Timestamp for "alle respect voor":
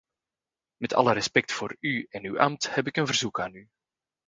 0.93-1.75